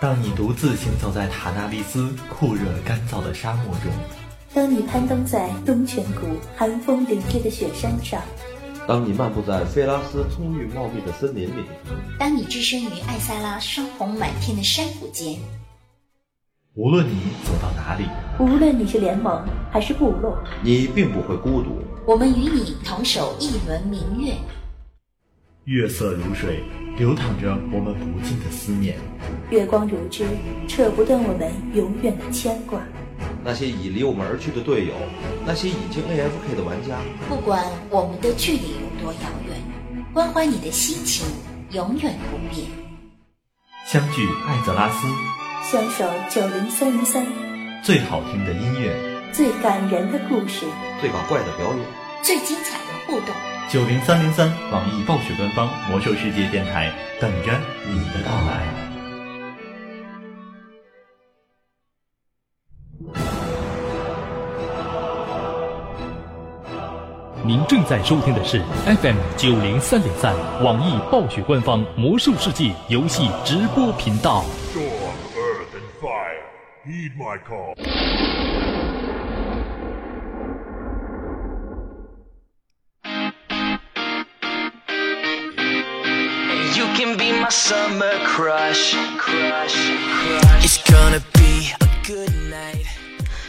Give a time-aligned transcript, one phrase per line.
[0.00, 3.92] 当你独自行走在塔纳利斯酷热干燥的沙漠中，
[4.52, 8.20] 当你攀登在东泉谷寒风凛冽的雪山上，
[8.84, 11.64] 当你漫步在菲拉斯葱郁茂密的森林里，
[12.18, 15.38] 当你置身于艾萨拉霜红满天的山谷间，
[16.74, 18.06] 无论你走到哪里，
[18.40, 19.40] 无论你是联盟
[19.70, 21.78] 还是部落，你并不会孤独。
[22.06, 24.34] 我们与你同守一轮明月。
[25.64, 26.64] 月色如水，
[26.98, 28.96] 流淌着我们不尽的思念；
[29.48, 30.26] 月光如织，
[30.66, 32.80] 扯不断我们永远的牵挂。
[33.44, 34.94] 那些已离我们而去的队友，
[35.46, 39.56] 那些已经 AFK 的玩家，不管我们的距离有多遥远，
[40.12, 41.24] 关怀你的心情
[41.70, 42.66] 永远不变。
[43.86, 45.06] 相聚艾泽拉斯，
[45.62, 47.24] 相守九零三零三，
[47.84, 48.92] 最好听的音乐，
[49.32, 50.66] 最感人的故事，
[51.00, 51.86] 最搞怪的表演，
[52.20, 53.51] 最精彩的互动。
[53.68, 57.52] 九零三零三，网易暴雪官方魔兽世界电台，等着
[57.88, 58.66] 你的到来。
[67.44, 74.44] 您正在收听的是 FM 九零三点三，网易暴雪官方魔兽世界游戏直播频道。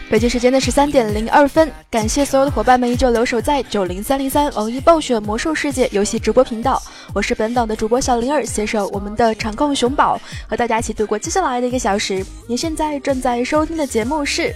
[0.09, 6.81] 北京时间的十三点零二分，感谢所有的伙伴们依旧留守在九零三零三网易暴雪魔兽世界游戏直播频道。
[7.13, 12.25] 我是本档的主播小灵儿，携手我们的场控熊宝，和大家一起度过接下来的一个小时。
[12.47, 14.55] 您现在正在收听的节目是，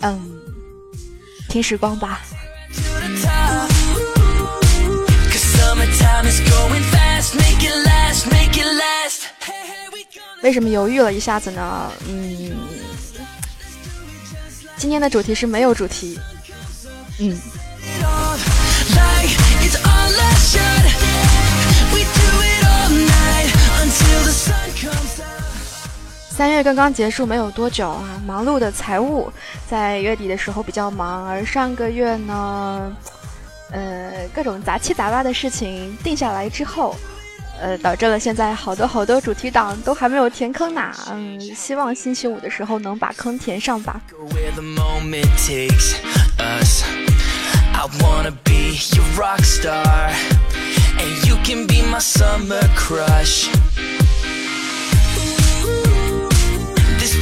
[0.00, 0.18] 嗯，
[1.48, 2.20] 听时光吧。
[10.40, 11.92] 为什么犹豫了一下子呢？
[12.08, 12.56] 嗯，
[14.76, 16.18] 今天的主题是没有主题。
[17.18, 17.36] 嗯。
[26.30, 29.30] 三月刚刚结束没有多久啊，忙碌的财务
[29.68, 32.96] 在月底的时候比较忙，而上个月呢，
[33.72, 36.96] 呃，各种杂七杂八的事情定下来之后。
[37.60, 40.90] 呃，导致了现在好多好多主题党都还没有填坑呢。
[41.10, 44.00] 嗯，希望星期五的时候能把坑填上吧。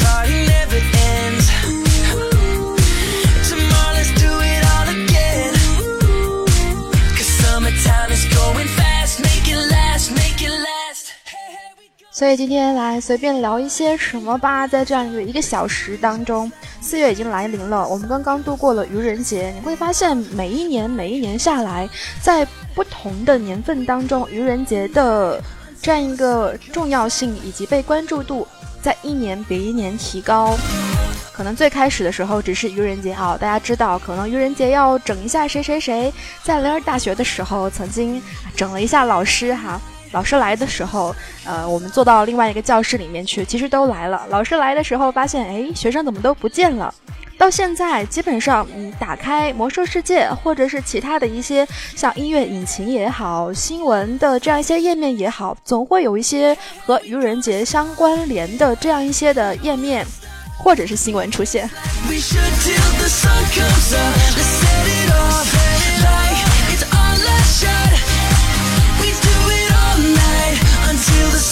[0.01, 1.76] Party never ends.
[12.17, 16.51] 所以今天来随便聊一些什么吧，在这样一个一个小时当中，
[16.81, 19.53] 四月已经来临了，我们刚刚度过了愚人节。
[19.55, 21.87] 你会发现，每一年每一年下来，
[22.23, 25.39] 在不同的年份当中，愚人节的
[25.83, 28.49] 这样一个重要性以及被关注度，
[28.81, 30.57] 在一年比一年提高。
[31.35, 36.11] 可能最开始的时候只是愚人节啊，大家知道，可能愚人节要整一下谁谁谁，
[36.43, 38.23] 在灵儿大学的时候曾经
[38.57, 39.79] 整了一下老师哈。
[40.17, 43.45] 老师来的时候，呃，我们坐到另外一个教室里面去。
[43.45, 44.27] 其实都来了。
[44.31, 46.93] 老师来的时候，发现哎，学生怎么都不见了？
[47.37, 56.57] 到现在，基本上你打开魔兽世界，或者是其他的一些像音乐引擎也好，新闻的这样一些页面也好，总会有一些
[56.87, 60.03] 和愚人节相关联的这样一些的页面，
[60.57, 61.69] 或者是新闻出现。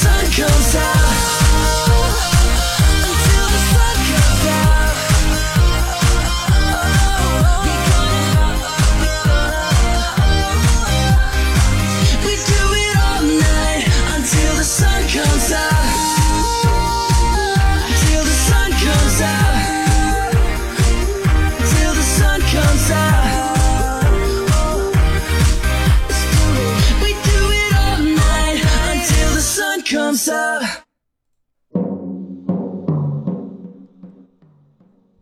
[0.05, 2.04] Comes out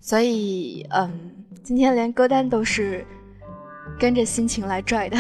[0.05, 1.31] 所以，嗯，
[1.63, 3.07] 今天连歌单都是
[4.01, 5.17] 跟着心情来拽的。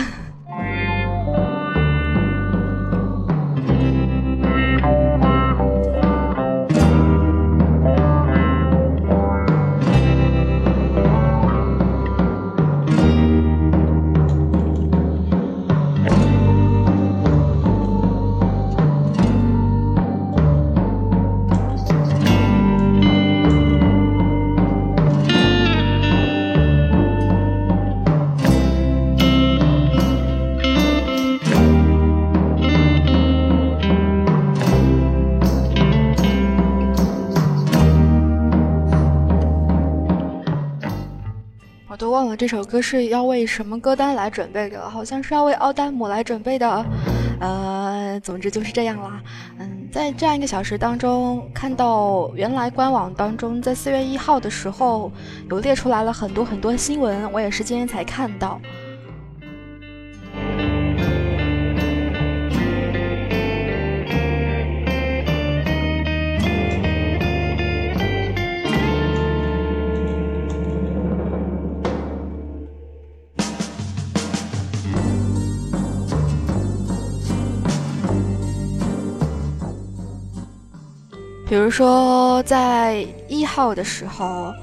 [42.42, 46.84] 这首歌是要为什么歌单来准备的，好像是要为奥丹姆来准备的。
[47.38, 49.22] 呃，总之就是这样啦。
[49.60, 55.12] 嗯，在这样一个小时当中，看到原来官网当中在四月一号的时候
[55.50, 58.60] 有列出来了很多很多新闻，我也是今天才看到。
[81.52, 84.54] 比如说，在一号的时候，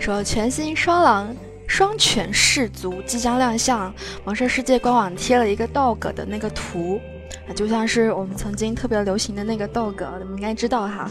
[0.00, 1.32] 说全新双狼
[1.64, 3.94] 双犬氏族即将亮相，
[4.24, 7.00] 魔兽世界官网贴了一个 dog 的那个图，
[7.48, 11.08] 啊，就像是我们曾经特别流行的那个 dog，你们应该知道哈。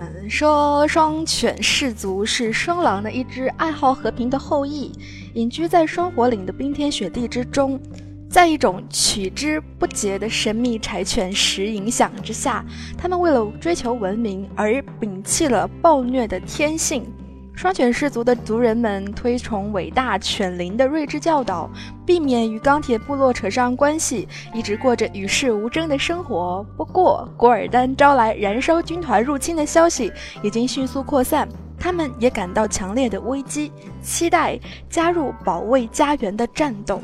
[0.00, 4.92] 嗯，说双犬氏族是双狼的一只爱好和平的后裔，
[5.32, 7.80] 隐居在双火岭的冰天雪地之中。
[8.30, 12.64] 在一种取之不竭的神秘柴犬石影响之下，
[12.96, 17.04] 他们为了追求文明而摒弃了暴虐的天性。
[17.54, 21.68] 双犬氏族的族人们推崇伟大犬灵的睿智教导，
[22.06, 26.64] 避免与钢铁部落扯上关系，一直过着与世无争的生活。
[26.76, 31.48] 不过，古尔丹招来燃烧军团入侵的消息已经迅速扩散，
[31.80, 34.56] 他们也感到强烈的危机，期待
[34.88, 37.02] 加入保卫家园的战斗。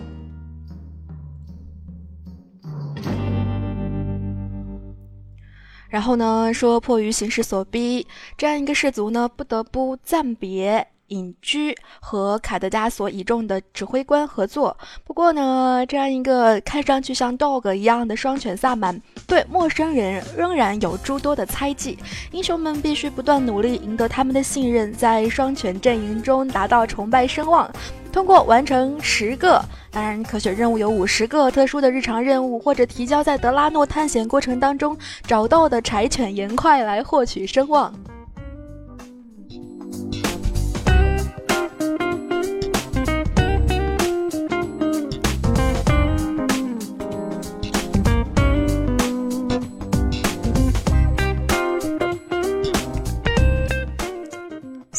[5.95, 8.05] 然后呢，说迫于形势所逼，
[8.37, 14.77] 这样一个氏族呢，不得不暂别隐居，和卡德加所倚重的指挥官合作。
[15.05, 21.97] 不过呢，这样一个看上去像 dog 一样的双犬萨满，对陌生人仍然有诸多的猜忌。
[22.33, 27.71] 英雄们必须不断努力，赢得他们的信任，在双犬阵营中达到崇拜声望。
[28.15, 34.97] 通过完成十个，当然可选任务有五十个特殊的日常任务，或者提交在德拉诺探险过程当中
[35.27, 37.93] 找到的柴犬岩块来获取声望。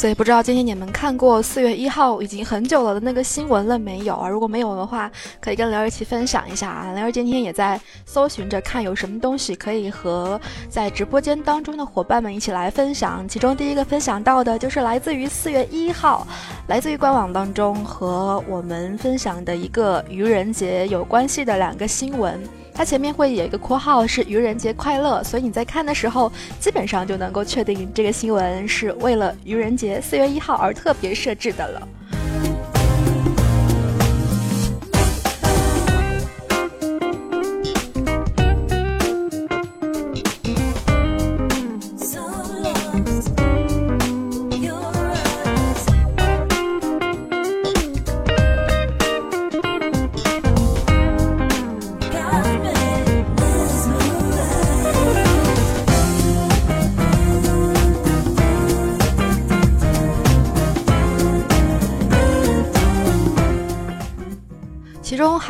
[0.06, 4.30] 所以不知道今天你们看过四月一号已经很久了的那个新闻了没有啊？
[4.30, 5.12] 如果没有的话，
[5.42, 6.94] 可以跟刘儿一起分享一下啊。
[6.94, 13.28] 刘儿今天也在搜寻着看有什么东西可以和在直播间当中的伙伴们一起来分享。
[13.28, 16.28] 其中第一个分享到的就是来自于四月一号，
[16.68, 22.40] 来自于官网当中和我们分享的一个愚人节有关系的两个新闻。
[22.76, 26.30] 它前面会有一个括号是愚人节快乐，所以你在看的时候，
[26.60, 31.88] 基本上就能够确定这个新闻是为了愚人节四月一号而特别设置的了。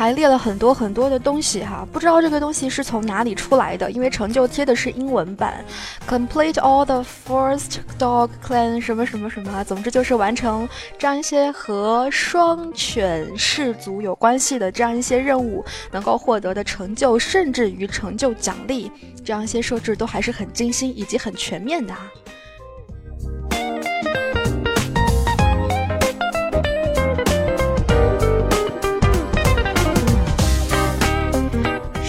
[0.06, 5.64] 还列了很多很多的东西哈，不知道这个东西是从哪里出来的，因为成就贴的是英文版
[6.08, 18.88] ，complete all the first dog clan 什么什么什么，总之就是完成这样一些和双犬氏族有关系的这样一些任务，能够获得的成就，甚至于成就奖励，
[19.24, 22.02] 这样一些设置都还是很精心以及很全面的哈。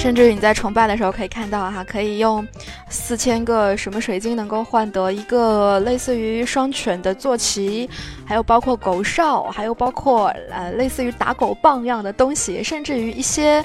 [0.07, 2.47] 甚至于你在崇拜的时候可以看到哈，可以用
[2.89, 7.89] 四千个什么水晶能够换得一个类似于双犬的坐骑，
[8.23, 13.61] 还有包括狗哨，还有包括呃类似于打狗棒一样的东西，甚至于一些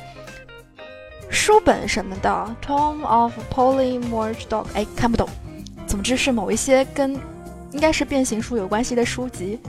[1.30, 2.56] 书本什么的。
[2.60, 5.28] Tom of Polymorph Dog，哎，看不懂。
[5.86, 7.12] 总之是某一些跟
[7.70, 9.60] 应该是变形术有关系的书籍。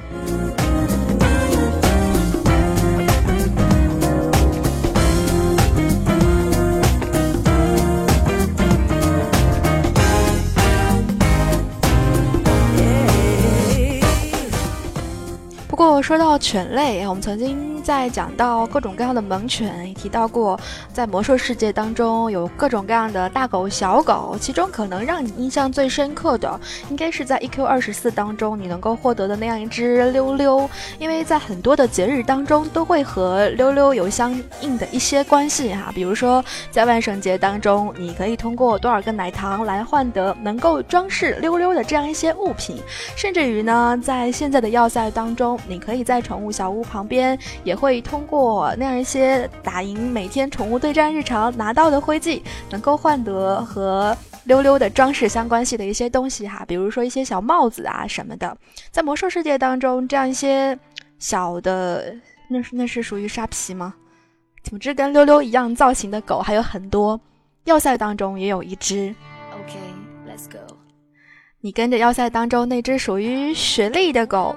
[15.83, 20.57] 过说到犬类，我们曾经在讲到各种各样的猛犬，也提到过，
[20.93, 26.57] 在魔兽世界当中有各种各样的大狗、小狗，其中可能让你印象最深刻的，
[26.89, 42.77] 应该是在 EQ 二十四当中你能够获得的那样一只溜溜，因为在很多的节日当中都会和溜溜有相应的一些关系哈，比如说在万圣节当中，你可以通过多少个奶糖来换得能够装饰溜溜的这样一些物品，
[43.17, 54.15] 甚至于呢，在现在的要塞当中，可以在宠物小屋旁边，也会通过那样一些打赢每天宠物对战日常拿到的徽记，能够换得和
[54.45, 58.57] 溜溜的装饰相关系的一些东西哈，比如说一些小帽子啊什么的。
[58.91, 60.77] 在魔兽世界当中，这样一些
[61.19, 62.13] 小的，
[62.49, 63.93] 那是那是属于沙皮吗？
[64.63, 67.19] 总之，跟溜溜一样造型的狗还有很多，
[67.65, 69.13] 要塞当中也有一只。
[69.53, 70.77] OK，Let's go。
[71.61, 74.53] 你跟着要塞当中那只属于雪莉的狗。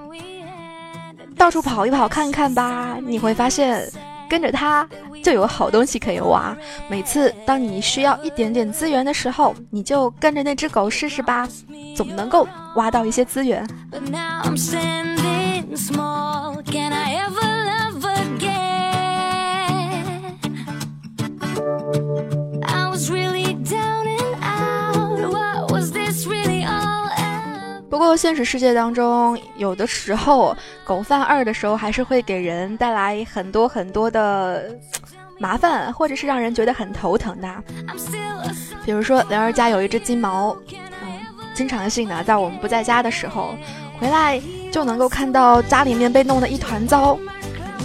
[1.37, 3.87] 到处跑一跑看看吧，你会发现
[4.29, 4.89] 跟着它
[5.23, 6.57] 就有好东西可以挖。
[6.89, 11.47] 每次当你需要一点点资源的时候，你就跟着那只狗试试吧，
[11.95, 13.67] 总能够挖到一些资源。
[27.97, 34.71] 不过现实世界当中，有的时候狗犯二的时候，还是会给人带来很多很多的
[35.39, 37.49] 麻烦，或者是让人觉得很头疼的。
[38.85, 40.55] 比如说，灵儿家有一只金毛，
[41.01, 41.09] 嗯，
[41.55, 43.55] 经常性的在我们不在家的时候，
[43.99, 44.39] 回来
[44.71, 47.19] 就能够看到家里面被弄得一团糟，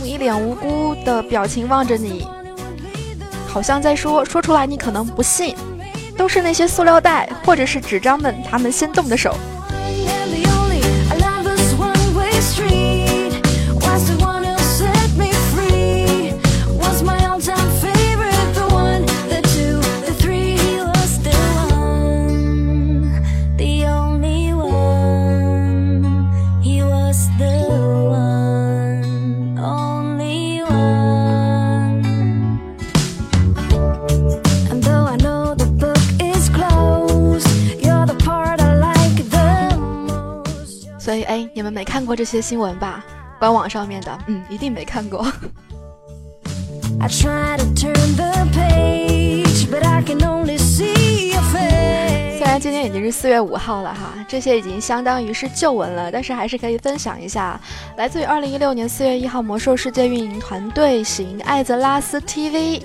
[0.03, 2.27] 一脸无辜的表情望着你，
[3.48, 5.56] 好像在说说出来你可能不信，
[6.18, 9.34] 都是那些塑料袋或者是纸张们他们先动的手。
[42.12, 43.01] 过这些新闻吧？
[43.39, 45.25] 官网上面的，嗯，一定没看过。
[47.10, 47.58] 虽然
[52.60, 57.58] 今天已经是四月五号了哈，这些已经相当于是旧闻了，但是还是可以分享一下。
[57.96, 62.82] 来自于二零一六年四月一号，魔兽世界运营团队型艾泽拉斯 TV。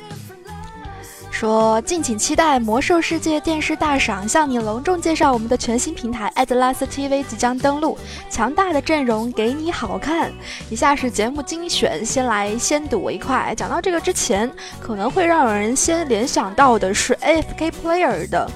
[1.39, 7.99] 说，敬请期待《魔兽世界》电视大赏，向你隆重介绍我们的全新平台 Atlas TV 即将登陆，
[8.31, 10.33] 强大的阵容给你好看。
[10.71, 13.55] 以下是节目精选，先来先睹为快。
[13.55, 14.51] 讲到这个之前，
[14.81, 18.51] 可能会让人先联想到的是 AFK Player 的，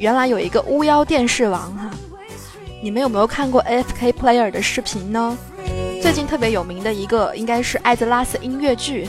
[0.00, 1.88] 原来有一个巫妖电视王哈，
[2.82, 5.38] 你们有没有看过 AFK Player 的视频呢？
[6.02, 9.08] 最近特别有名的一个应该是艾泽拉斯音乐剧。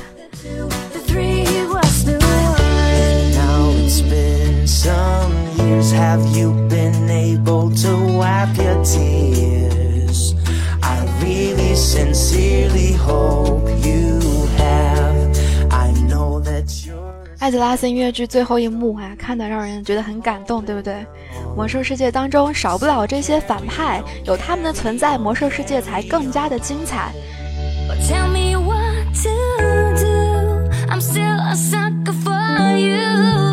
[4.82, 10.36] Some years have you been able to wipe your tears
[10.82, 14.22] i really sincerely hope you
[14.56, 15.36] have
[15.70, 16.96] i know that you're
[17.40, 21.06] 艾泽拉斯音乐剧最后一幕啊看得让人觉得很感动对不对
[21.58, 27.12] 魔兽世界当中少不了这些反派有他们的存在魔兽世界才更加的精彩
[28.08, 29.30] tell me what to
[30.02, 33.49] do i'm still a sucker for you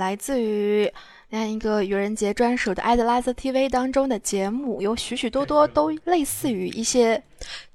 [0.00, 0.90] 来自于
[1.28, 7.22] 那样一个愚人节专属的 d l a s TV 当中的节目，有许许多多都类似于一些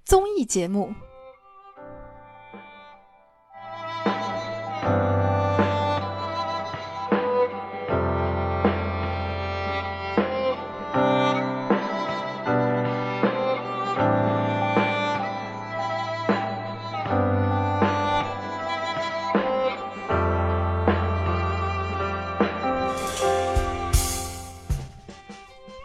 [0.03, 0.91] 综艺节目。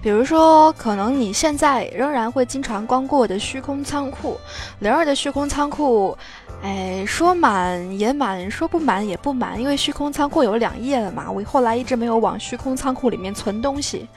[0.03, 4.41] 比如说，可能你现在仍然会经常光顾的虚空仓库，
[4.79, 6.17] 灵儿的虚空仓库，
[6.63, 11.31] 哎，说满也满，说不满也不满，因为虚空仓库有两页了嘛。
[11.31, 14.09] 我后来一直没有往虚空仓库里面存东西。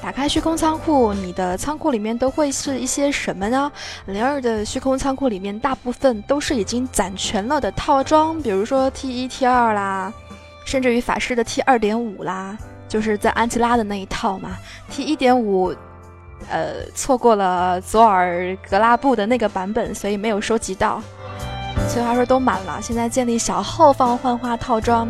[0.00, 3.70] 打开虚空仓库，你的仓库里面都会是一些什么呢？
[4.06, 10.12] 灵儿的虚空仓库里面大部分都是已经攒全了的套装，比如说 T 一 T 二啦，
[10.64, 12.56] 甚至于法师的 T 二点五啦。
[12.90, 14.58] 就是在安琪拉的那一套嘛
[14.90, 15.72] ，T 一点五，
[16.48, 21.00] 呃，错过了佐尔格拉布的那个版本，所以没有收集到。
[21.88, 25.08] 所以话说都满了，现在建立小号放幻化套装。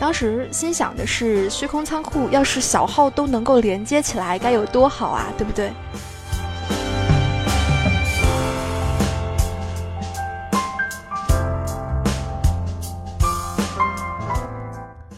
[0.00, 5.72] 当时心想的是，虚空仓库要是小号都能够连接起来，该有多好啊，对不对？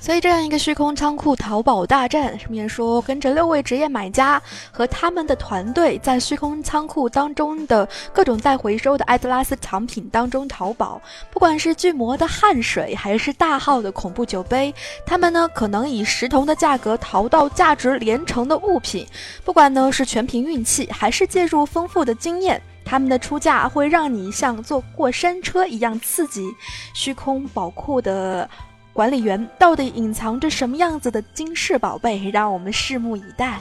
[0.06, 14.72] 所以这样一个虚空仓库淘宝大战，上面说跟着六位职业买家和他们的团队，在虚空仓库当中的各种待回收的艾德拉斯藏品当中淘宝，不管是巨魔的汗水，还是大号的恐怖酒杯，
[15.04, 19.04] 他们呢可能以十铜的价格淘到价值连城的物品，
[19.44, 26.48] 不管呢是全凭运气，还是借助丰富的经验，他们的出价会让你像坐过山车一样刺激。
[26.94, 28.48] 虚空宝库的。
[28.96, 32.30] 管理员到底隐藏着什么样子的惊世宝贝？
[32.30, 33.60] 让我们拭目以待。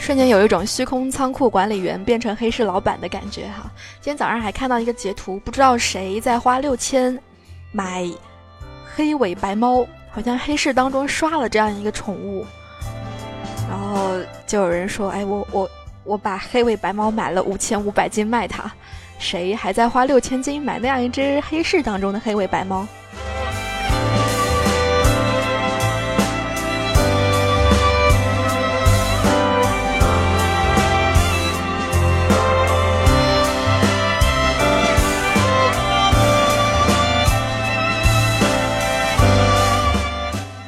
[0.00, 3.70] 瞬间有一种虚空仓库管理员变成黑市老板的感觉哈！
[4.00, 7.16] 今天早上还看到一个截图，不知道谁在花六千
[7.70, 8.04] 买
[8.96, 12.44] 黑尾白猫，好像黑市当中刷了这样一个宠物，
[13.70, 14.10] 然后
[14.44, 15.70] 就有人说：“哎，我我。”
[16.04, 18.64] 我把黑尾白猫买了五千五百金卖它，
[19.18, 22.86] 谁还在花六千金买那样一只黑市当中的黑尾白猫？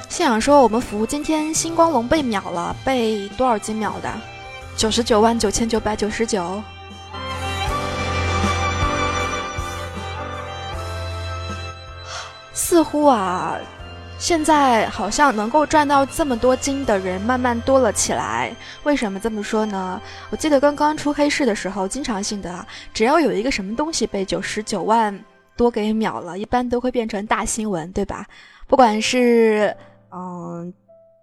[0.08, 4.08] 信仰说我们服今天星光龙被秒了，被多少金秒的？
[4.76, 6.62] 九十九万九千九百九十九，
[12.52, 13.56] 似乎啊，
[14.18, 18.54] 现在好像能够赚到这么多金的人慢慢多了起来。
[18.82, 20.00] 为什么这么说呢？
[20.28, 25.18] 我记得刚刚出黑市的时候，经常性的，只要有一个什么东西被九十九万
[25.56, 28.26] 多给秒了，一般都会变成大新闻，对吧？
[28.66, 29.74] 不管是
[30.10, 30.74] 嗯。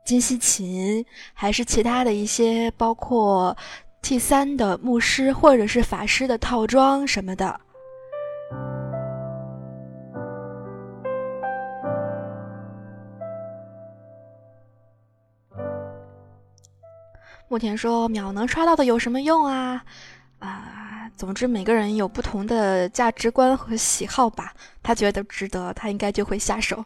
[0.04, 3.56] 金西琴，还是其他的一些，包括
[4.02, 7.60] T 三的牧师或者是法师的套装什么的。
[17.48, 19.84] 木田说：“秒能刷到的有什么用啊？
[20.40, 24.54] 啊，总之每个人有不同的价值观和喜好吧。
[24.82, 26.86] 他觉得值得，他应该就会下手。”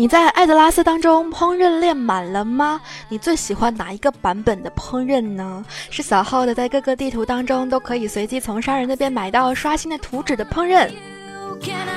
[0.00, 2.80] 你在艾德拉斯当中烹饪练满了吗？
[3.10, 5.62] 你最喜欢哪一个版本的烹饪呢？
[5.90, 10.88] 是小号的，在各个地图当中都可以随机从商人那边买到刷新的图纸的烹饪，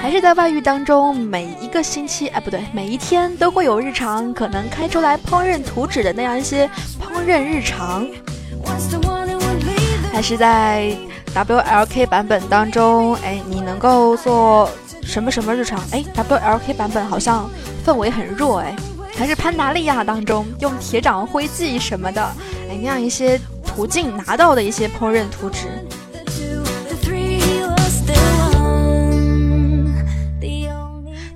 [0.02, 6.70] 还是在外域当中每一个星期哎不对，每一天都会有日常可能开出来烹饪图纸的那样一些
[7.02, 8.06] 烹饪日常，
[10.12, 10.94] 还是在
[11.34, 14.70] WLK 版本当中哎你能够做
[15.04, 15.80] 什么什么日常？
[15.94, 17.50] 哎 WLK 版本好像。
[17.86, 18.76] 氛围很弱哎，
[19.16, 22.24] 还是潘达利亚当中用铁掌灰记什么的
[22.70, 25.68] 哎，那样一些途径拿到的一些烹饪图纸。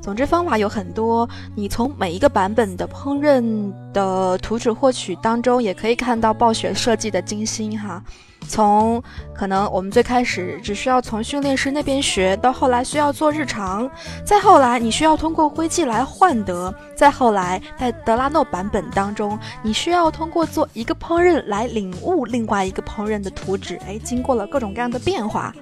[0.08, 8.02] 总之方法有很多，你从每一个版本的烹饪的图纸获取当中，也可以看到暴雪设计的精心哈。
[8.48, 9.04] 从
[9.36, 13.91] 可能我们最开始只需要从训练师那边学，到后来需要做日常，
[14.24, 23.76] 再后来你需要通过灰烬来换得，再后来在德拉诺版本当中，你需要通过做一个烹饪来领悟另外一个烹饪的图纸。
[23.86, 25.54] 哎，经过了各种各样的变化。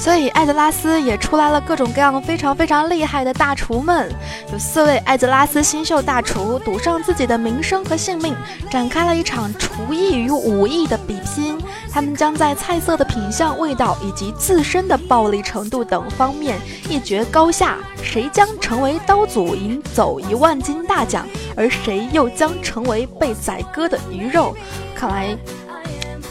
[0.00, 4.10] 所以艾泽拉斯也出来了各种各样非常非常厉害的大厨们，
[4.50, 8.34] 有四位艾泽拉斯新秀大厨赌上自己的名声和性命，
[8.70, 11.58] 展开了一场厨艺与武艺的比拼。
[11.92, 16.58] 他们将在菜色的品相、味道以及自身的暴力程度等方面
[16.88, 17.76] 一决高下。
[18.02, 21.26] 谁将成为刀俎，赢走一万斤大奖？
[21.54, 24.56] 而谁又将成为被宰割的鱼肉？
[24.94, 25.36] 看来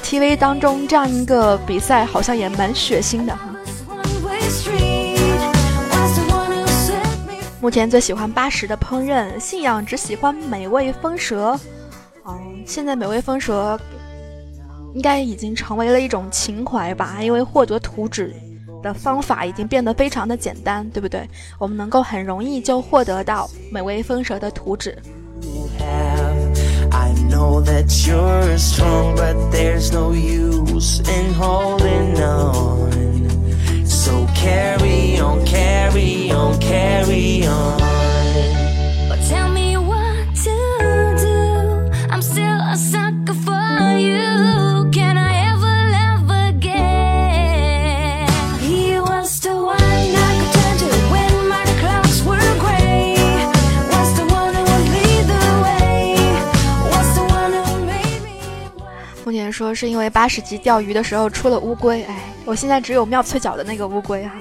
[0.04, 3.38] ，TV 当中这样一个比赛好像也蛮血腥的。
[7.62, 11.60] 目前最喜欢八十的烹饪，信仰只喜欢美味风蛇。
[12.26, 13.78] 嗯，现在美味风蛇
[14.94, 18.34] 应该已经成为了一种情怀吧，因为获得图纸
[18.82, 21.30] 的方法已经变得非常的简单，对不对？
[21.58, 24.98] 我们能够很容易就获得到美味风蛇的图纸。
[28.18, 29.10] So
[34.40, 38.09] carry on, carry on, carry on.
[59.30, 62.34] 目前说是因为八十级钓鱼的时候出了乌龟，哎。
[62.46, 64.40] 我现在只有妙脆角的那个乌龟哈，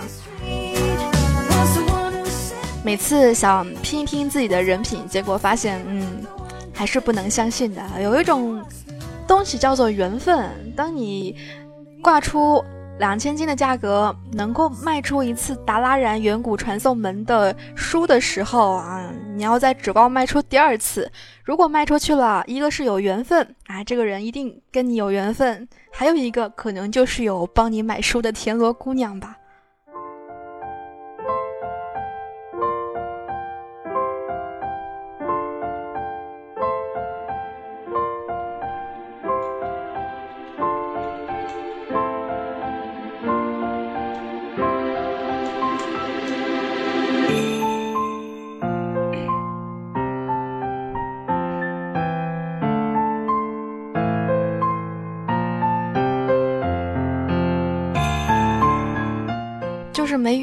[2.83, 6.24] 每次想拼一拼自己的人品，结果发现，嗯，
[6.72, 7.83] 还是不能相信的。
[8.01, 8.64] 有一种
[9.27, 11.37] 东西叫做缘分，当你
[12.01, 12.64] 挂出。
[12.99, 21.11] 两千金的价格能够卖出一次达拉然远古传送门的书的时候啊，你要再指望卖出第二次。
[21.45, 29.37] 如果卖出去了，一个是有缘分啊，这个人一定跟你有缘分；还有一个可能就是有帮你买书的田螺姑娘吧。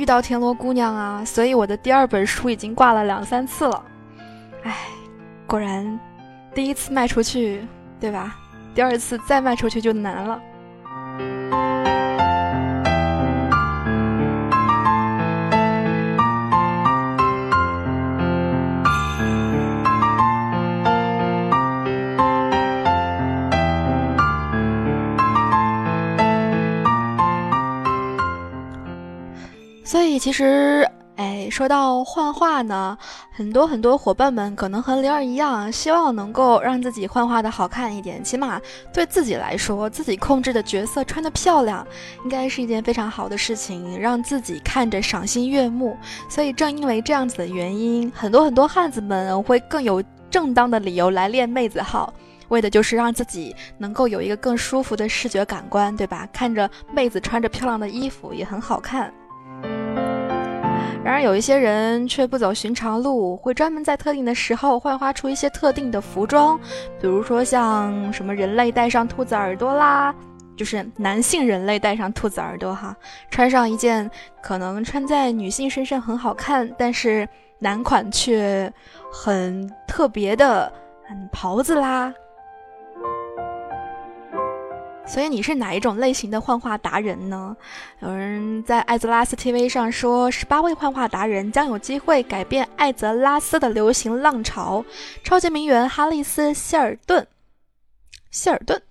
[0.06, 3.84] 遇到田螺姑娘啊，所以我的第二本书已经挂了两三次了。
[4.62, 4.72] 唉，
[5.48, 6.00] 果然，
[6.54, 7.66] 第一次卖出去，
[8.00, 8.38] 对吧？
[8.76, 10.40] 第二次再卖出去就难了。
[30.18, 32.98] 其实，哎，说到幻化呢，
[33.32, 38.60] 很多很多伙伴们可能和灵儿一样，希望能够让自己幻化的好看一点，起码
[38.94, 41.86] 对自己来说，自己控制的角色穿的漂亮，
[42.24, 45.98] 应该是一件非常好的事情，让自己看着赏心悦目。
[46.30, 52.14] 所以正因为这样子的原因，很多很多汉子们会更有正当的理由来练妹子号，
[52.50, 56.28] 为的就是让自己能够有一个更舒服的视觉感官，对吧？
[56.34, 59.14] 看着妹子穿着漂亮的衣服也很好看。
[61.06, 66.60] 然而，有一些人却不走寻常路，会专门在特定的时候幻化出一些特定的服装，
[67.00, 70.14] 比如说像什么人类戴上兔子耳朵啦，
[70.58, 72.98] 就是男性人类戴上兔子耳朵哈，
[73.30, 74.10] 穿上一件
[74.42, 78.74] 可能穿在女性身上很好看，但是男款却
[79.14, 80.74] 很特别的
[81.12, 82.12] 嗯袍子啦。
[85.08, 87.56] 所以你是哪一种类型的幻化达人呢？
[88.02, 94.84] 有人在艾泽拉斯 TV 上说，十八位幻化达人将有机会改变艾泽拉斯的流行浪潮。
[95.24, 97.26] 超级名媛哈利斯·希尔顿，
[98.32, 98.82] 希尔顿，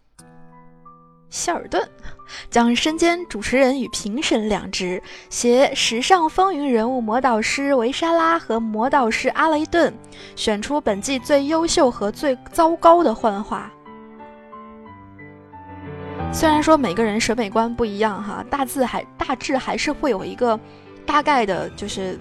[1.28, 1.86] 希尔顿
[2.48, 9.92] 将身兼主持人与评审两职，携时尚风云人物魔导师维莎拉和魔导师阿雷顿，
[10.36, 13.70] 选出本季最优秀和最糟糕的幻化。
[16.32, 20.58] 虽然说每个人审美观不一样哈，大致还大致还是会有一个
[21.06, 22.18] 大概的，就是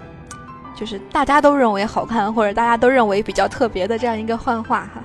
[0.76, 5.02] 就是大家都认为好看或者大家都认为比较特别的这样一个幻化哈。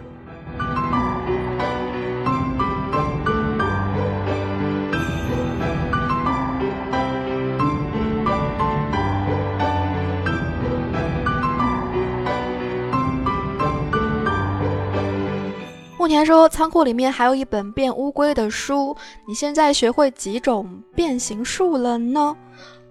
[16.09, 22.35] 目前说仓库里面还有一本变乌龟的书，你现在学会几种变形术了呢？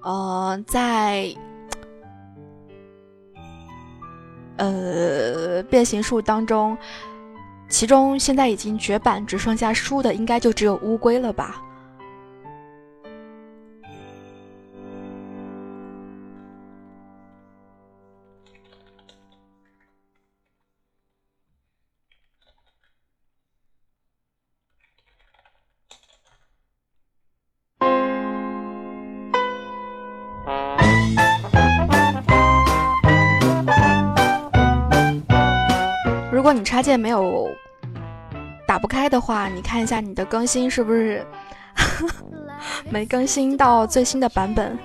[0.04, 1.36] 呃，在
[4.58, 6.78] 呃变形术当中，
[7.68, 11.60] 其中现在已经绝版只剩下书的，应该就只有乌龟了吧？
[36.68, 37.50] 插件没有
[38.68, 41.26] 打不开的话，你看一下你的更新是不是
[42.92, 44.78] 没更新到最新的版本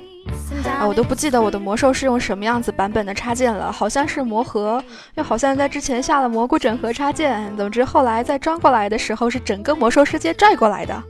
[0.64, 0.86] 啊？
[0.86, 4.80] 我都不记得我的魔兽是用什么样子版本的插件了，好像是魔盒，
[5.16, 7.52] 又好像在之前下了蘑菇整合插件。
[7.56, 11.02] 总之后来再装过来的时候是整个魔兽世界拽过来的。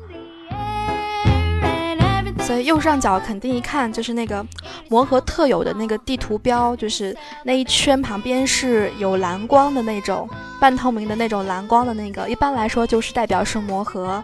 [2.44, 4.44] 所以右上角肯定一看就是那个
[4.88, 10.28] 魔盒特有的那个地图标，就是那一圈旁边是有蓝光的那种
[10.60, 14.22] 半透明的那种蓝光的那个，一般来说就是代表是魔盒。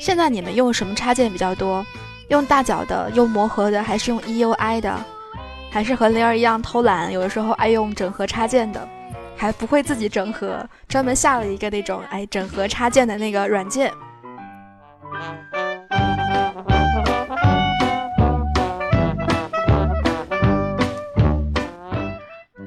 [0.00, 1.84] 现在你们用什么插件比较多？
[2.28, 4.94] 用大脚的，用魔盒的，还是用 EUI 的？
[5.70, 8.88] 还是和灵儿一样偷懒，有的时候爱用整合插件的？
[9.36, 13.92] 还不会自己整合，专门下了一个那种哎整合插件的那个软件。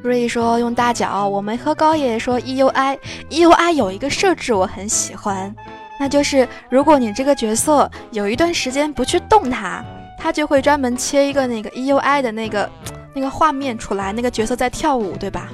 [0.01, 5.53] 瑞说用大脚，我们喝高爷说 EUI，EUI 有一个设置我很喜欢，
[5.99, 9.83] 那就是如果你这个角色有一段时间不去动它，
[10.17, 12.67] 它就会专门切一个那个 EUI 的那个
[13.13, 15.47] 那个画面出来，那个角色在跳舞，对吧？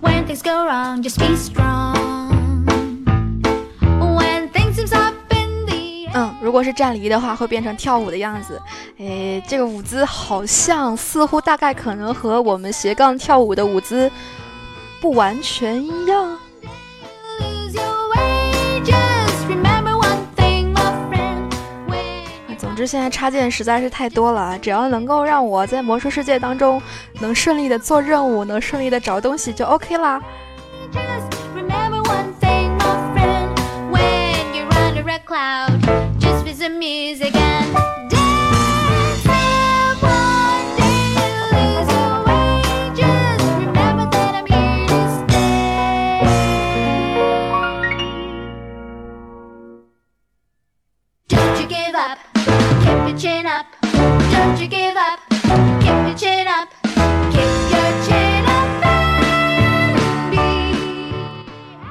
[0.00, 2.64] When things go wrong, just be strong.
[3.80, 8.60] When things seem up in the air, 嗯，如果是站离的话，会变成跳舞的样子。
[8.98, 14.10] 哎，这个舞姿好像似乎大概可能和我们斜杠跳舞的舞姿
[15.00, 16.31] 不完全一样。
[22.86, 26.80] 现在插件实在是太多了，只要能够让我在魔兽世界当中
[27.20, 30.20] 能顺利的做任务，能顺利的找东西就 OK 啦。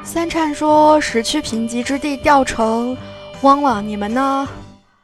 [0.03, 2.97] 三颤说：“石区贫瘠之地掉成
[3.41, 4.47] 汪了，你们呢？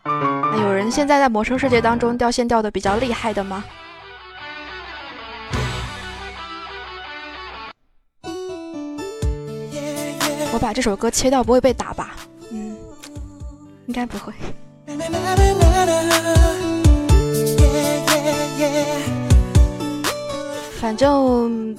[0.03, 3.63] 那有人现在在魔兽世界当中掉线掉的比较厉害的吗？”
[10.51, 12.15] 我把这首歌切掉不会被打吧？
[12.51, 12.75] 嗯，
[13.85, 14.33] 应该不会。
[20.79, 21.75] 反正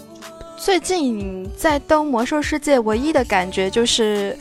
[0.57, 4.37] 最近在登魔兽世界，唯一的感觉就是，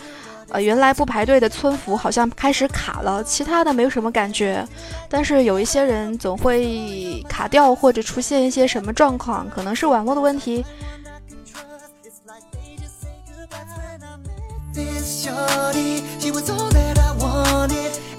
[0.49, 4.67] 呃，原来不排队的村服好像开始卡了，其他的没有什么感觉。
[5.09, 10.65] 但是有一些人总会卡掉或者出现一些什么状况，可能是网络的问题。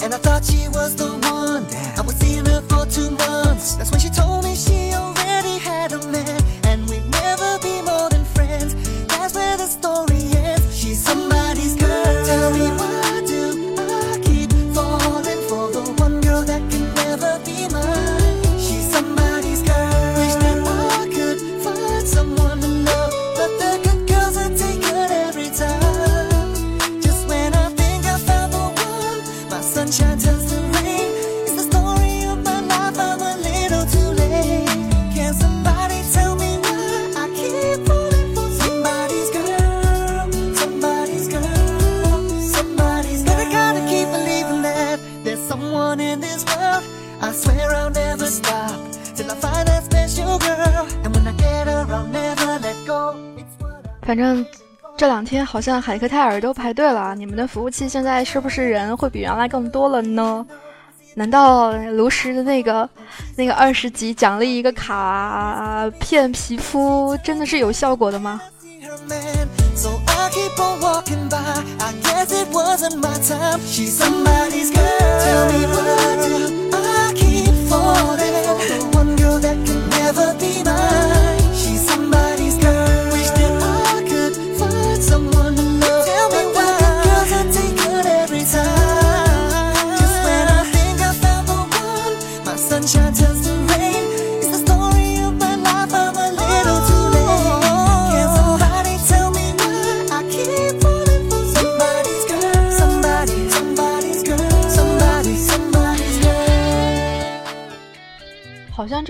[0.00, 1.64] And I thought she was the one
[1.98, 3.76] I was seeing her for two months.
[3.76, 8.08] That's when she told me she already had a man And we'd never be more
[8.08, 8.74] than friends.
[9.08, 10.78] That's where the story ends.
[10.78, 12.26] She's somebody's girl.
[12.26, 12.97] Tell me why
[54.08, 54.42] 反正
[54.96, 60.46] 这两天好像海克泰尔都排队了，你们的服务器现在是不是人会比原来更多了呢？
[61.14, 62.88] 难道炉石的那个
[63.36, 68.40] 那个二十级奖励一个卡片皮肤真的是有效果的吗？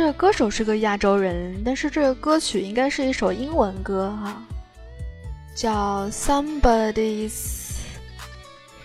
[0.08, 4.42] 个歌手是个亚洲人，但是这个歌曲应该是一首英文歌哈，
[5.54, 7.32] 叫 Somebody's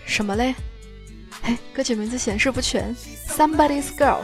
[0.04, 0.54] 什么嘞？
[1.42, 2.94] 嘿，歌曲名字显示不全
[3.26, 4.18] ，Somebody's Girl。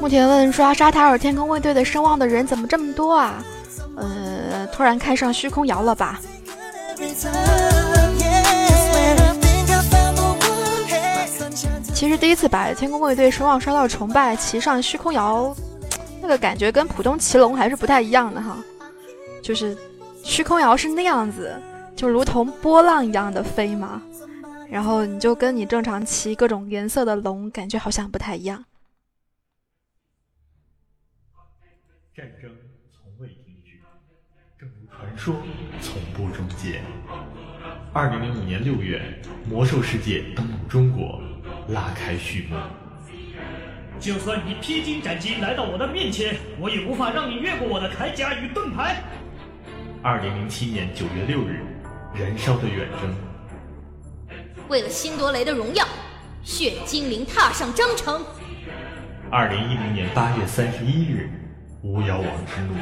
[0.00, 3.44] 目前问刷沙塔尔天空卫队的声望的人怎么这么多啊？
[3.96, 6.20] 呃，突然开上虚空摇了吧？
[11.96, 15.56] 其实第一次把天空卫队声望刷到崇拜，骑上虚空摇，
[16.20, 18.62] 那个感觉跟普通骑龙还是不太一样的哈。
[19.42, 19.74] 就是
[20.22, 21.58] 虚空摇是那样子，
[21.96, 24.02] 就如同波浪一样的飞嘛，
[24.68, 28.62] 然后你就跟你正常骑各种颜色的龙，感觉好像不太一样。
[32.14, 32.50] 战争
[32.92, 33.80] 从未停止，
[34.60, 35.34] 正如传说
[35.80, 36.82] 从不终结。
[37.94, 39.00] 二零零五年六月，
[39.48, 41.22] 魔兽世界登陆中国。
[41.68, 42.56] 拉开序幕。
[43.98, 49.02] 就算你披荆斩棘来到我的面前，我也无法让你越过我的铠甲与盾牌。
[50.02, 51.64] 二零零七年九月六日，
[52.14, 53.14] 燃烧的远征。
[54.68, 55.86] 为了辛多雷的荣耀，
[56.42, 58.22] 血精灵踏上征程。
[59.30, 61.30] 二零一零年八月三十一日，
[61.82, 62.74] 巫妖王之怒。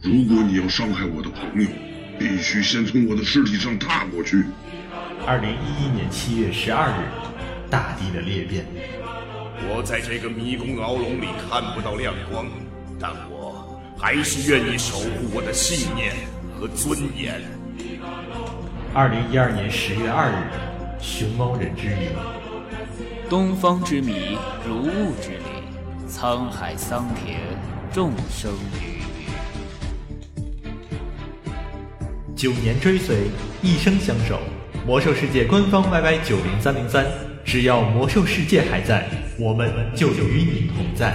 [0.00, 1.68] 如果你要伤害我的朋友，
[2.18, 4.44] 必须先从我的尸体上踏过去。
[5.26, 7.33] 二零一一年七月十二日。
[7.74, 8.64] 大地的裂变。
[9.66, 12.46] 我在这个迷宫牢笼里看不到亮光，
[13.00, 16.14] 但我还是愿意守护我的信念
[16.56, 17.42] 和尊严。
[18.94, 22.10] 二零一二年十月二日，熊猫人之谜。
[23.28, 27.40] 东方之谜，如雾之谜，沧海桑田，
[27.92, 29.02] 众生鱼。
[32.36, 33.32] 九年追随，
[33.62, 34.38] 一生相守。
[34.86, 37.04] 魔兽世界官方 YY 九零三零三。
[37.44, 39.06] 只要魔兽世界还在，
[39.38, 41.14] 我们就与你同在。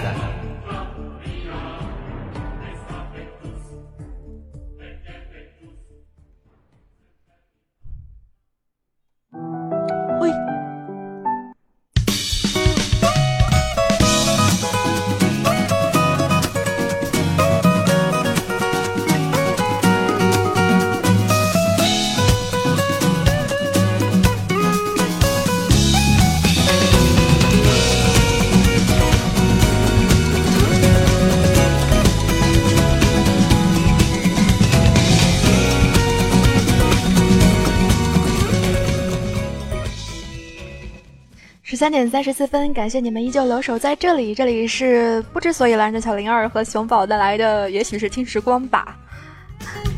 [41.80, 44.34] 三点三十四分，感谢你们依旧留守在这里。
[44.34, 48.98] 这里是不知所以然的小灵儿和熊宝带来的，也许是听时光吧。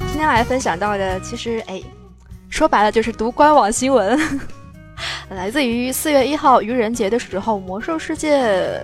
[0.06, 1.82] 今天来分享到的，其实哎，
[2.48, 4.16] 说白了就是读官网新闻，
[5.30, 8.80] 来自于四月一号愚人节的时候，魔兽世界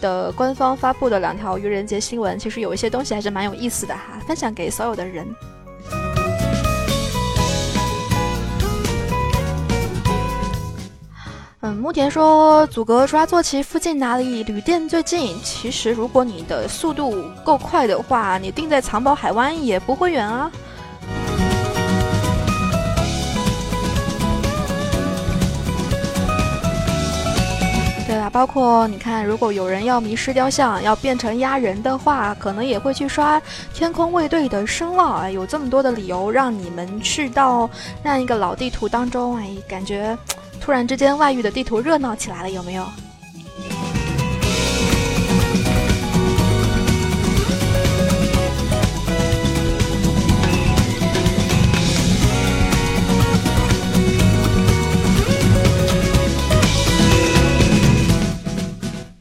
[0.00, 2.36] 的官方发布的两条愚人节新闻。
[2.36, 5.24] 其实有一些东西还是蛮有意思的哈，分享给所有的人。
[11.62, 15.36] 嗯，木田说，阻隔抓坐骑附近哪里旅店最近？
[15.44, 20.50] 其实，如果你的速度够快的话，你定在藏宝海湾也不会远啊。
[28.06, 33.38] 对啊，包括你看，如果有人要迷失雕像，要变成压人的话，可能也会去刷
[33.74, 35.20] 天空卫队的声望。
[35.20, 37.68] 哎，有这么多的理由让你们去到
[38.02, 40.16] 那一个老地图当中，哎，感觉。
[40.60, 42.86] 突然之间，外域的地图热闹起来了，有没有？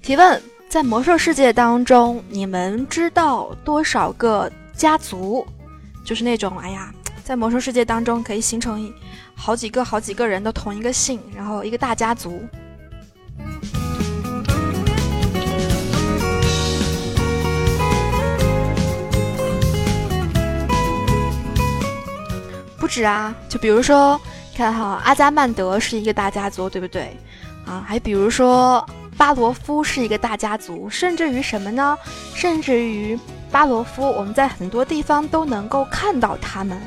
[0.03, 5.45] 提问：在魔兽世界当中，你们知道多少个家族？
[6.03, 6.91] 就是那种，哎呀，
[7.23, 8.91] 在魔兽世界当中可以形成
[9.41, 12.43] 好几个、好几个人的同一个姓，然后一个大家族。
[22.77, 24.19] 不止啊，就比如说，
[24.53, 27.15] 看哈，阿加曼德是一个大家族，对不对？
[27.65, 28.85] 啊，还比如说
[29.17, 31.97] 巴罗夫是一个大家族，甚至于什么呢？
[32.35, 33.17] 甚至于
[33.49, 36.79] 巴罗夫，我们在很多地方都能够看到他们，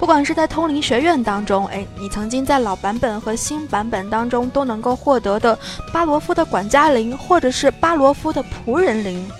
[0.00, 5.56] 不管是在通灵学院当中，哎，你曾经在老版本和新版本当中都能够获得的
[5.92, 9.30] 巴罗夫的管家灵，或者是巴罗夫的仆人灵。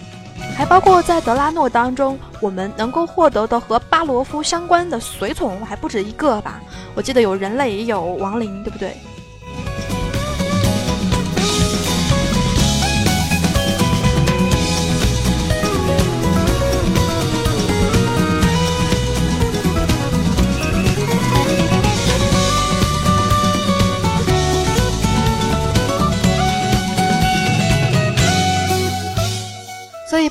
[0.54, 6.60] 还包括在德拉诺当中，我们能够获得的和巴罗夫相关的随从还不止一个吧？
[6.94, 8.94] 我记得有人类，也有亡灵，对不对？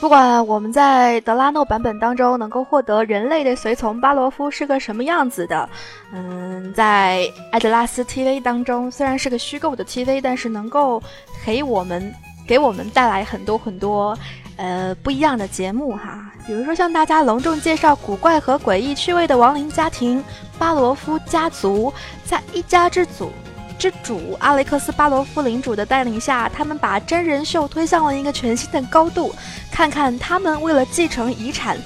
[0.10, 5.70] 不管我们在德拉诺版本当中能够获得人类的随从巴罗夫是个什么样子的，
[6.12, 10.99] 嗯，在艾德拉斯 TV 当中，虽然是个虚构的 TV，但是能够
[11.45, 12.12] 给我们
[12.47, 14.18] 给我们带来很多很多
[14.57, 16.32] 呃不一样的节目哈。
[16.47, 20.24] 比如说，向大家隆重介绍古怪和诡异趣味的亡灵家庭
[20.57, 21.93] 巴罗夫家族，
[22.26, 23.32] 在一家之主。
[23.80, 29.34] 之主阿雷克斯巴罗夫领主的带领下，他们把真人秀推向了一个全新的高度。
[29.71, 31.77] 看看他们为了继承遗产，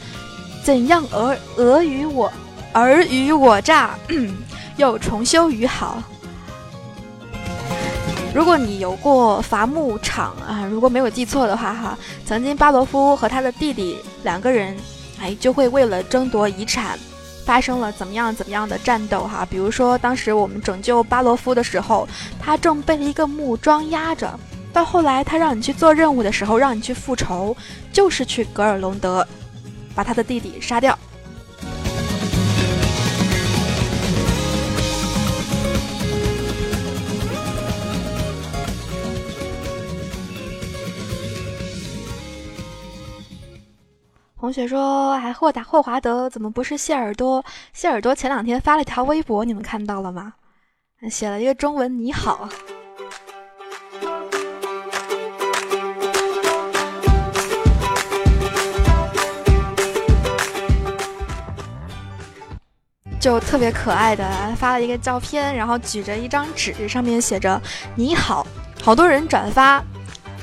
[0.63, 2.33] 怎样尔尔虞我
[2.73, 3.95] 尔虞我诈，
[4.75, 6.01] 又重修于好。
[8.33, 14.75] 如果你有过伐木场啊，如果没有记错的话哈，曾经巴罗夫和他的弟弟两个人，
[15.21, 16.97] 哎，就会为了争夺遗产。
[17.45, 19.45] 发生了怎么样怎么样的战斗哈？
[19.49, 22.07] 比如说，当时我们拯救巴罗夫的时候，
[22.39, 24.29] 他正被一个木桩压着；
[24.71, 27.55] 到后来，他让你去做任务的时候，让你去复仇，
[27.91, 29.27] 就是去格尔隆德
[29.93, 30.97] 把他的弟弟杀掉。
[44.43, 47.41] 同学说：“还霍达霍华德怎么不是谢耳朵？
[47.71, 50.33] 谢耳朵前两天发了一条微博，你们看到了吗？
[51.09, 52.49] 写了一个中文‘你好’，
[63.17, 67.61] 就特别可爱的发了一个照片，然后举着一张纸，上面写着
[67.95, 68.45] ‘你好’，
[68.83, 69.81] 好多人转发。”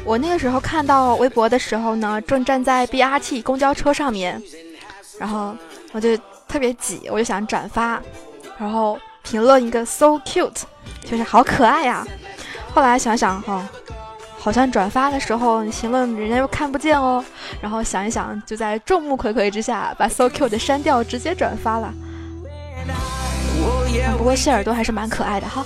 [0.05, 4.42] 我那个时候看到微博的时候呢，正站在 BRT 公交车上面，
[5.18, 5.55] 然后
[5.92, 6.16] 我就
[6.48, 8.01] 特别挤，我就想转发，
[8.59, 10.62] 然后评论一个 so cute，
[11.05, 12.05] 就是好可爱呀。
[12.74, 13.68] 后来想想哈，
[14.38, 17.24] 好像转发的时候评论人家又看不见哦。
[17.61, 21.92] 然后想一想，就在众目睽睽之下把 so cute 删掉，直接转发了。
[24.16, 25.64] 不过谢耳朵还是蛮可爱的哈。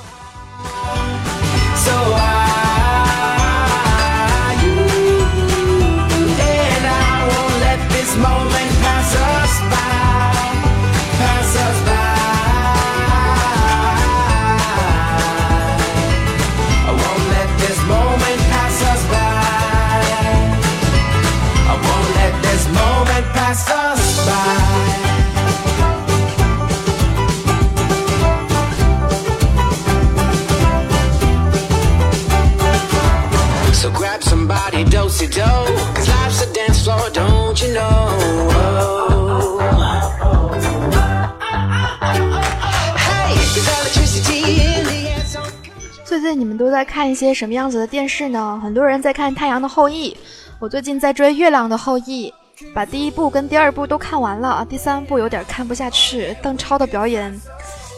[46.04, 48.60] 最近你们都在看一些什么样子的电视呢？
[48.62, 50.10] 很多人在看《太阳的后裔》，
[50.58, 52.30] 我最近在追《月亮的后裔》，
[52.74, 56.36] 把第一部跟第二部都看完了，第三部有点看不下去。
[56.42, 57.34] 邓超的表演，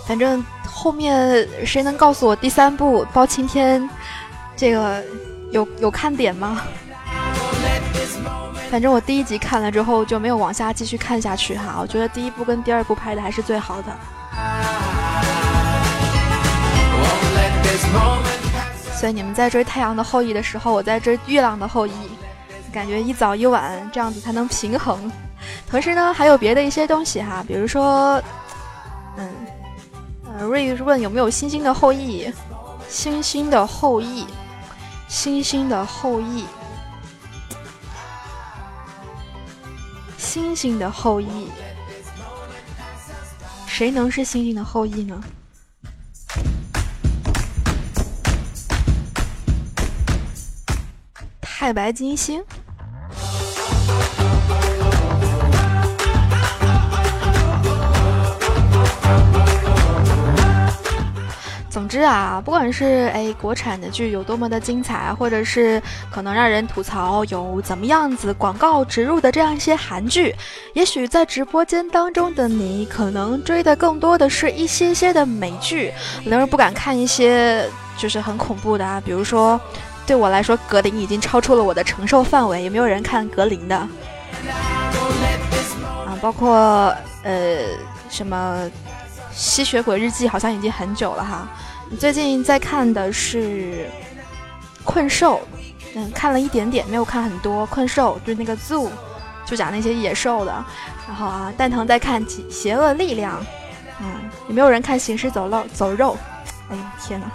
[0.06, 3.88] 反正后面谁能告诉我第三部包青天
[4.56, 5.02] 这个
[5.50, 6.62] 有有看点吗？
[8.70, 13.96] 反正我第一集看了之后就没有往下继续看下去哈，我觉得第一部跟第二部拍的还是最好的。
[18.94, 21.90] 所以你们在追《太阳的后裔》的时候，我在追《月亮的后裔》，
[22.72, 25.10] 感觉一早一晚这样子才能平衡。
[25.70, 28.20] 同时呢，还有别的一些东西哈，比如说，
[29.16, 29.28] 嗯，
[30.24, 32.32] 呃，瑞问有没有星星的后裔？
[32.88, 34.26] 星星的后裔，
[35.08, 36.44] 星星的后裔。
[40.26, 41.46] 星星的后裔，
[43.68, 45.22] 谁能是星星的后裔呢？
[51.40, 52.42] 太白金星。
[61.76, 70.34] 总之啊，不管是哎国产的剧有多么的精彩，或者是可能让人吐槽有怎么样子广告植入的这样一些韩剧，
[70.72, 75.92] 也许在直播间当中的你可能追的更多的是一些些的美剧，
[76.24, 77.68] 灵儿不敢看一些
[77.98, 79.60] 就是很恐怖的啊，比如说
[80.06, 83.76] 对我来说格林已经超出了我的承受范围，也没有人看格林的
[86.06, 86.50] 啊，包括
[87.22, 87.58] 呃
[88.08, 88.66] 什么
[89.30, 91.46] 吸血鬼日记，好像已经很久了哈。
[91.98, 93.38] 最近在看的是
[94.84, 95.36] 《困兽》，
[95.94, 97.64] 嗯，看了一点点，没有看很多。
[97.70, 98.90] 《困兽》就是那个 Zoo，
[99.46, 100.52] 就讲那些野兽的。
[101.06, 103.40] 然后啊，蛋疼在看《邪恶力量》，
[104.00, 104.06] 嗯，
[104.48, 105.58] 有没有人看《行尸走肉》？
[105.72, 106.16] 走肉？
[106.68, 107.26] 哎呦天哪！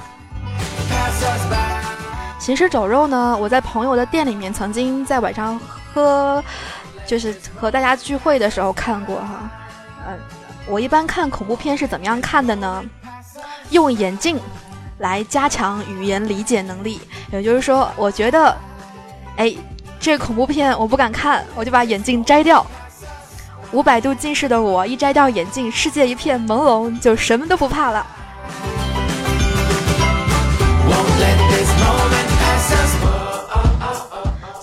[2.43, 3.35] 《行尸走肉》呢？
[3.39, 5.59] 我在朋友的店里面曾经在晚上
[5.93, 6.43] 喝，
[7.07, 9.49] 就是和大家聚会的时候看过哈。
[10.07, 10.19] 嗯，
[10.67, 12.83] 我一般看恐怖片是怎么样看的呢？
[13.71, 14.39] 用眼镜
[14.99, 17.01] 来加强语言理解能力，
[17.31, 18.55] 也就是说，我觉得，
[19.37, 19.55] 哎，
[19.99, 22.65] 这恐怖片我不敢看，我就把眼镜摘掉。
[23.71, 28.05] 五百度近视的我，一摘掉眼镜，世界一片朦胧，就什么都不怕了。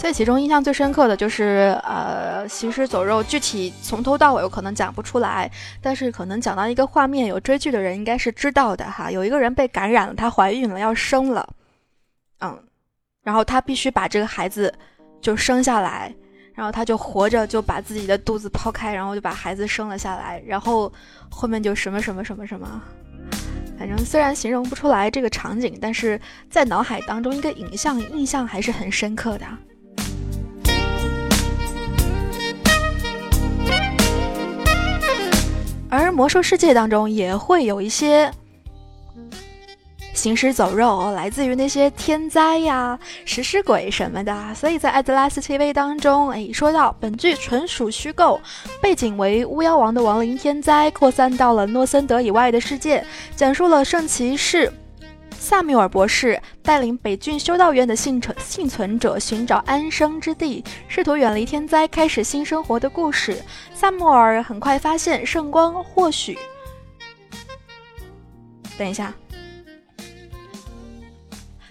[0.09, 5.51] 这其中印象最深刻的就是，呃，行尸走肉，具体从头到尾我可能讲不出来，
[5.83, 9.11] 但是可能讲到一个画面，有追剧的人应该是知道的哈。
[9.11, 11.47] 有一个人被感染了，她怀孕了，要生了，
[12.41, 12.59] 嗯，
[13.23, 14.73] 然后她必须把这个孩子
[15.21, 16.11] 就生下来，
[16.55, 20.91] 然后她就活着就把自己的肚子剖开，然后就把孩子生了下来，然后
[21.29, 22.83] 后面就什么什么什么什么，
[23.79, 29.47] 反正虽然形容不出来这个场景，但是在脑海当中一个影像印象还是很深刻的。
[35.91, 38.31] 而魔兽世界当中也会有一些
[40.13, 44.55] 行尸走肉，来自于那些天灾呀、食尸鬼什么的。
[44.55, 48.41] 所以在《艾德拉斯 TV》当中，哎，说到本剧纯属虚构，
[48.83, 53.05] 背景为巫妖王的亡灵天灾扩散到了诺森德以外的世界，
[53.37, 54.73] 讲述了圣骑士。
[55.39, 63.43] 萨缪尔博士带领北郡修道院的幸存幸存者寻找安生之地，试图远离天灾，开始新生活的故事。
[63.73, 66.37] 萨缪尔很快发现圣光或许……
[68.77, 69.15] 等一下，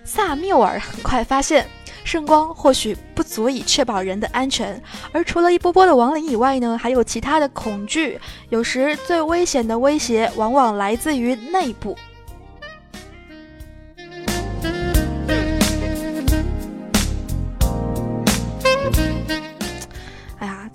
[0.03, 1.67] 萨缪尔很快发现
[2.03, 4.81] 圣光或许不足以确保人的安全，
[5.11, 8.19] 而除了一波波的亡灵以外呢，还有其他的恐惧。
[8.49, 11.95] 有时最危险的威胁往往来自于内部。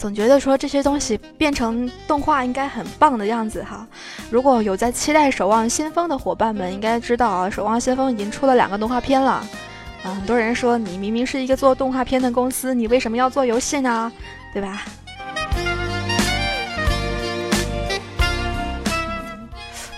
[0.02, 3.86] 总觉得说这些东西变成动画应该很棒的样子哈。
[4.32, 9.46] 如果有在期待《守望先锋》的伙伴们，应该知道啊，《守望先锋》已经出了两个动画片了。
[10.02, 14.10] 啊，很多人说你明明是一个做动画片的公司，你为什么要做游戏呢？
[14.52, 14.82] 对吧？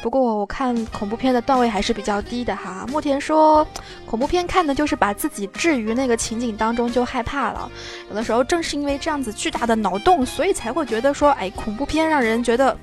[0.05, 2.85] 不过我看恐怖片的段位还是比较低的哈。
[2.91, 3.67] 木田说，
[4.05, 7.73] 恐怖片看的就是把自己置于那个情景当中就害怕了。
[8.11, 12.77] 有的时候正是因为这样子巨大的脑洞，所以才会觉得说，哎，恐怖片让人觉得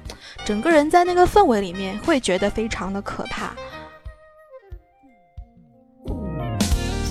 [0.44, 3.54] 整个人在那个氛围里面会觉得非常的可怕。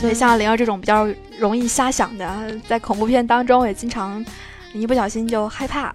[0.00, 1.06] 所以像灵儿这种比较
[1.38, 4.26] 容易瞎想的，在恐怖片当中也经常
[4.74, 5.94] 一不小心就害怕，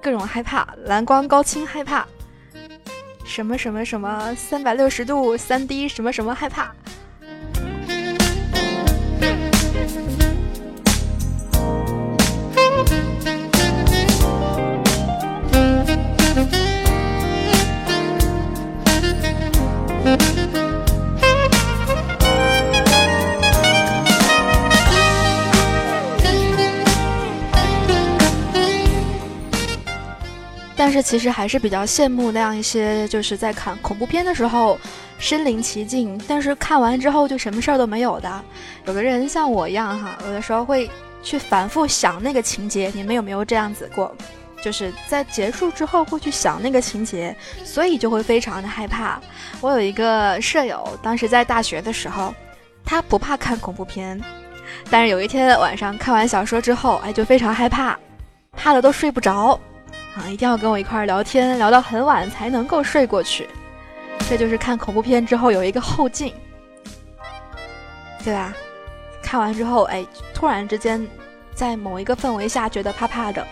[0.00, 2.06] 各种害怕，蓝光高清害怕。
[3.26, 6.72] 什么什么什么三百六十度三 D 什么什么害怕。
[30.96, 34.78] 是其实还是比较羡慕那样一些，就是在看恐怖片的时候
[35.18, 38.44] 身临其境，但是看完之后就什么事儿都没有的。
[38.86, 40.90] 有的人像我一样哈，有的时候会
[41.22, 42.90] 去反复想那个情节。
[42.94, 44.14] 你们有没有这样子过？
[44.62, 49.20] 就是在结束之后会去想那个情节，所以就会非常的害怕。
[49.60, 52.34] 我有一个舍友，当时在大学的时候，
[52.84, 54.20] 他不怕看恐怖片，
[54.90, 57.96] 但是有一天晚上看完小说之后，哎，就非常害怕。
[58.58, 59.60] 怕的都睡不着
[60.16, 60.28] 啊！
[60.28, 63.48] 一定要跟我一块聊天，聊到很晚才能够睡过去。
[64.28, 66.32] 这就是看恐怖片之后有一个后劲，
[68.24, 68.52] 对吧？
[69.22, 71.06] 看完之后，哎，突然之间，
[71.54, 73.46] 在某一个氛围下觉得怕怕的。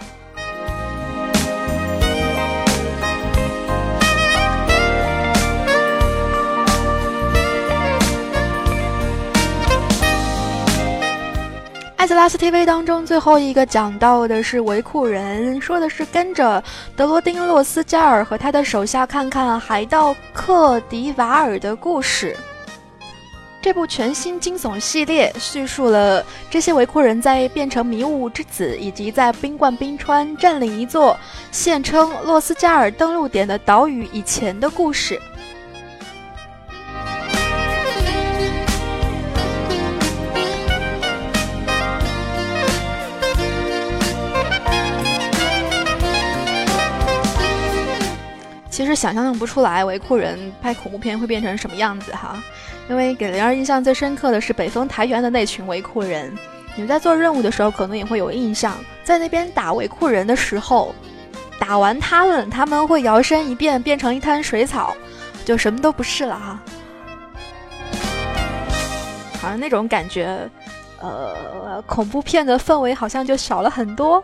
[12.05, 16.62] 艾泽拉斯 TV 当中最后一个讲到的是维库人，说的是跟着
[16.94, 22.36] 德罗丁洛斯加尔和他的手下看看海盗克迪瓦尔的故事。
[23.62, 31.18] 这部全新惊悚系列叙述了这些维库人在变成迷雾之子，以及在冰冠冰川占领一座
[31.50, 35.18] 现称洛斯加尔登陆点的岛屿以前的故事。
[48.74, 52.42] 其实想象不出来维库人拍恐怖片会变成什么样子哈，
[52.90, 56.36] 因为给灵儿印象最深刻的是北风台原的那群维库人。
[56.74, 60.92] 你们在做任务的时候可能也会有印象，在那边打维库人的时候，
[61.56, 64.96] 打完他们他们会摇身一变变成一滩水草，
[65.44, 66.60] 就什么都不是了哈。
[69.40, 70.50] 好像那种感觉，
[71.00, 74.20] 呃，恐怖片的氛围好像就少了很多。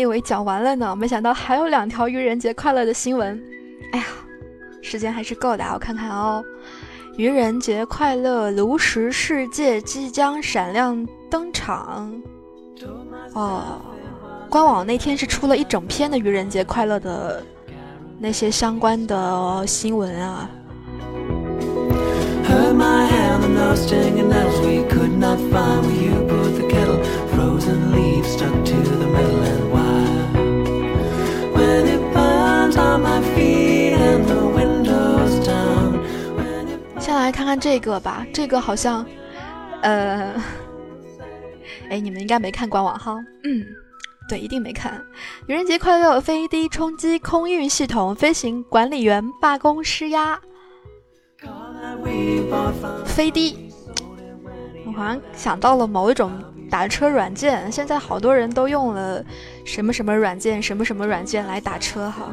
[0.00, 3.40] 以为讲完了呢，没想到还有两条愚人节快乐的新闻。
[3.92, 4.06] 哎呀，
[4.82, 6.42] 时间还是够的，我看看哦。
[7.16, 12.12] 愚人节快乐，炉石世界即将闪亮登场。
[13.34, 13.80] 哦，
[14.48, 17.42] 官网那天是出了一整篇的愚人节快乐的
[18.18, 20.48] 那些相关的新闻啊。
[36.98, 39.04] 先来看看这个吧，这个好像，
[39.82, 40.32] 呃，
[41.88, 43.64] 哎，你们应该没看官网哈，嗯，
[44.28, 45.02] 对，一定没看。
[45.46, 50.38] 愚人节快乐，飞低冲击空运系统，飞行管理员罢工施压。
[53.04, 53.70] 飞低，
[54.86, 56.30] 我好像想到了某一种。
[56.70, 59.22] 打车软件，现在好多人都用了
[59.64, 62.30] 什么什么软件，什么什么软件来打车哈。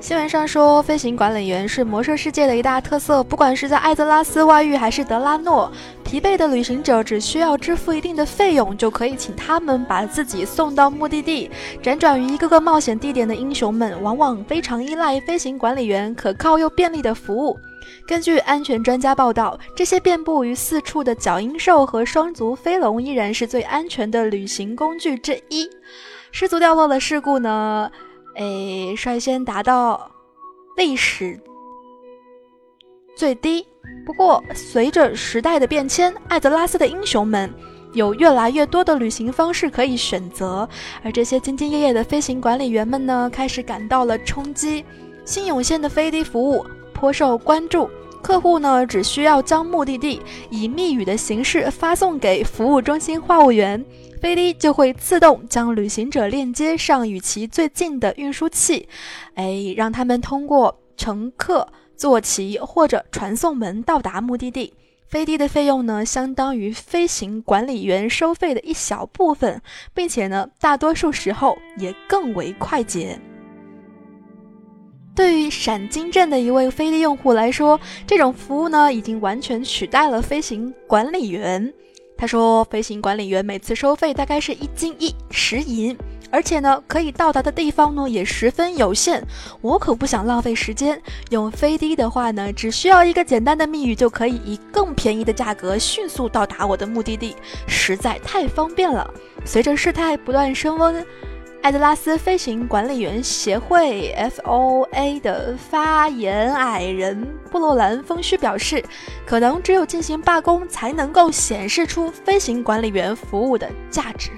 [0.00, 5.72] 新闻上说，飞行管理员是魔兽世界的一大特色，不管是在艾泽拉斯外域还是德拉诺，
[6.04, 11.50] 疲惫的旅行者只需要支付一定的费用，就可以请他们把自己送到目的地。
[11.82, 17.58] 辗转于一个个冒险地点的英雄们，往往非常依赖飞行管理员可靠又便利的服务。
[18.06, 25.68] 根据安全专家报道，这些遍布于四处的角鹰兽和双足飞龙依然是最安全的旅行工具之一。
[26.32, 27.90] 失足掉落的事故呢？
[28.36, 30.10] 诶，率先达到
[30.76, 31.38] 历史
[33.16, 33.66] 最低。
[34.04, 37.48] 不过，随着时代的变迁，艾泽拉斯的英雄们
[37.92, 40.68] 有越来越多的旅行方式可以选择，
[41.02, 44.84] 而这些兢兢业业的飞行管理员们呢，开始感到了冲击。
[45.24, 46.66] 新涌现的飞的服务。
[46.94, 47.90] 颇受关注，
[48.22, 53.84] 客户呢只需要将目的地以密语的形式发送给服务中心话务员，
[54.22, 58.88] 飞利就会自动将旅行者链接上与其最近的运输器，
[59.34, 64.72] 哎，让他们通过乘客坐骑或者传送门到达目的地。
[65.06, 69.60] 飞的的费用呢，相当于飞行管理员收费的一小部分，
[69.92, 73.20] 并且呢，大多数时候也更为快捷。
[75.14, 81.72] 对于闪金镇的一位飞利用户来说，这种服务呢已经完全取代了飞行管理员。
[82.16, 85.96] 他说，飞行管理员每次收费大概是一金一十银，
[86.30, 89.24] 而且呢可以到达的地方呢也十分有限。
[89.60, 91.00] 我可不想浪费时间，
[91.30, 97.36] 用飞的的话呢，只需要一个简单的密语就可以以更便宜的价格迅速到达我的目的地，
[97.68, 99.08] 实在太方便了。
[99.44, 101.04] 随着事态不断升温。
[101.64, 108.84] 艾德拉斯飞行管理员协会 （FOA） 的发言矮人布洛兰·风须表示，
[109.24, 114.30] 可能只有进行罢工，才能够显示出飞行管理员服务的价值。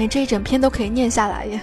[0.00, 1.60] 连，这一整篇都可以念下来耶。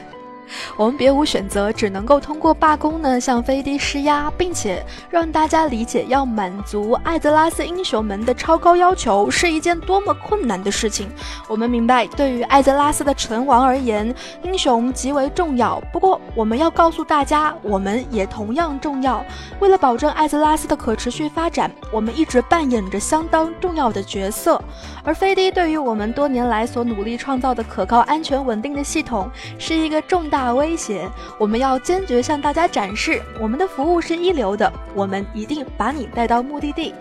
[0.78, 11.10] 我们别无选择，只能够通过罢工呢向飞迪施压，并且让大家理解，要满足艾泽拉斯英雄们的超高要求是一件多么困难的事情。
[11.50, 15.82] 我们明白，对于艾泽拉斯的存亡而言，英雄极为重要。
[15.92, 19.22] 不过，我们要告诉大家，我们也同样重要。
[19.60, 24.64] 为了保证艾泽拉斯的可持续发展，我们一直扮演着相当重要的角色。
[25.08, 30.54] 而飞迪对于我们多年来所努力创造的可靠、安全、稳定的系统，是一个重大。
[30.54, 36.94] 威胁，我们要坚决向大家展示我们的服务是一流的，我们一定把你带到目的地。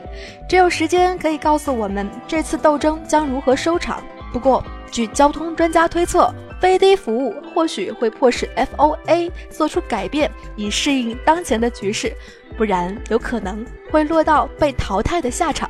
[0.48, 4.00] 只有时间可以告诉我们这次斗争将如何收场。
[4.32, 12.12] 不过，据交通专家推测，飞低服务或许会迫使 FOA 做出改变，以适应当前的局势，
[12.56, 15.68] 不然有可能会落到被淘汰的下场。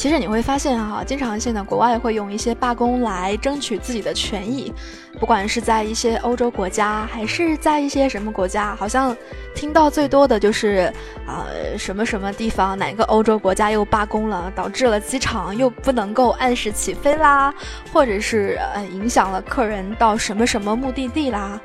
[0.00, 4.72] 其实你会发现哈，经常性的国外会用一些罢工来争取自己的权益，
[5.18, 9.14] 不管是在一些欧洲国家，还是在一些什么国家，好像
[9.54, 10.90] 听到最多的就是，
[11.26, 17.52] 呃，什么什么地方哪个欧洲国家又罢工了，导致了机场又不能够按时起飞啦，
[17.92, 21.60] 或者是呃影响了客人到什么什么目的地啦。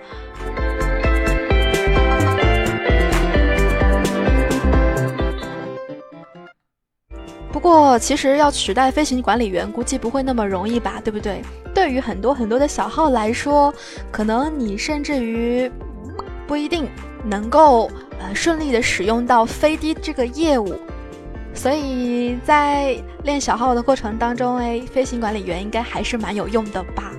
[7.65, 11.41] 过，其实要取代飞行管理员，估计不会那么容易吧，对不对？
[11.73, 13.73] 对于很多很多的小号来说，
[14.11, 15.71] 可能你甚至于
[16.45, 16.87] 不一定
[17.23, 17.89] 能够
[18.19, 20.75] 呃顺利的使用到飞的这个业务。
[21.55, 27.11] 所以在练小号的过程当中，哎，飞行管理员应该还是蛮有用的吧。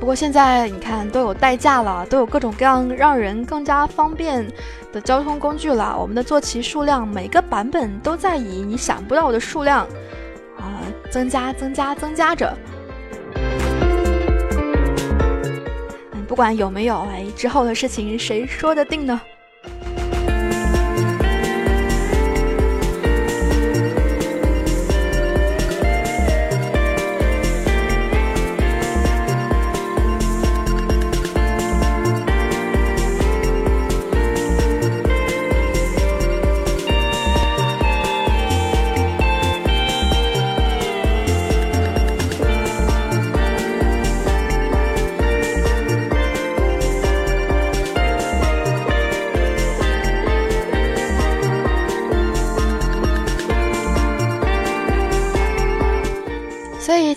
[0.00, 4.44] 不过现在你看都有代驾了，都有各种各样让人更加方便。
[4.92, 9.86] 的交通工具了，我们的坐骑数量每个版本都在以你想不到的数量
[10.56, 10.80] 啊
[11.10, 12.56] 增加、增加、增加着。
[16.12, 19.20] 嗯，不管有没有哎，之后的事情谁说的定呢？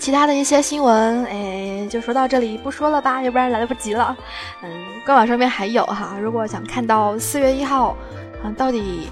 [0.02, 4.16] 其他的一些新闻，哎，就说到这里不说了吧，要不然来不及了。
[4.60, 4.68] 嗯，
[5.06, 7.96] 官网上面还有哈，如果想看到四月一号，
[8.42, 9.08] 啊，到底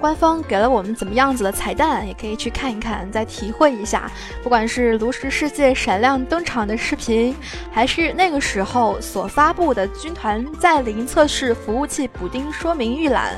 [0.00, 4.10] 官方给了我们怎么样子的彩蛋，也可以去看一看，再体会一下。
[4.42, 7.36] 不管是炉石世界闪亮登场的视频，
[7.70, 13.34] 还是那个时候所发布的军团在零测试服务器补丁说明预览，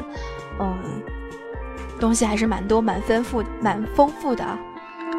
[0.60, 0.78] 嗯，
[1.98, 4.46] 东西还是蛮多、蛮丰富、蛮丰富的。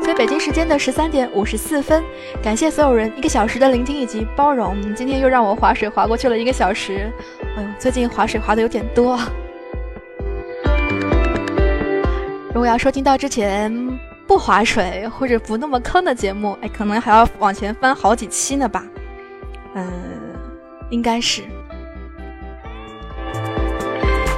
[0.04, 2.04] 所以北京时间的十三点五十四分，
[2.44, 4.94] 感谢所有人一个小时的聆听以及包容。
[4.94, 7.12] 今天又让我划水划过去了一个小时，
[7.58, 9.20] 哎呦，最近划水划的有点多。
[12.54, 18.86] 如果要收听到之前不划水或者不那么坑的节目，哎，可能还要往前翻好几期呢吧？
[19.74, 19.92] 嗯，
[20.90, 21.42] 应该是。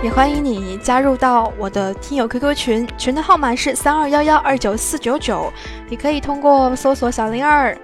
[0.03, 5.51] 也欢迎你加入到我的听友 QQ 群，群的号码是三二幺幺二九四九九。
[5.89, 7.75] 你可以通过搜索小灵儿，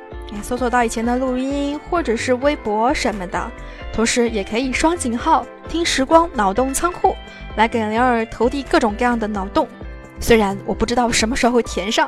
[0.44, 3.52] 搜索到以前的录音或者是微博什么的。
[3.92, 7.16] 同时也可以双井号听时光脑洞仓库，
[7.56, 9.68] 来给灵儿投递各种各样的脑洞。
[10.20, 12.08] 虽然我不知道什么时候会填上。